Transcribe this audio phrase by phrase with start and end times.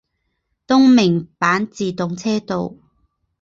[0.65, 2.73] 东名阪自动车道。